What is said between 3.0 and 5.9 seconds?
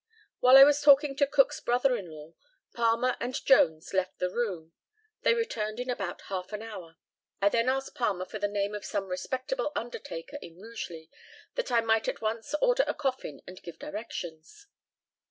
and Jones left the room. They returned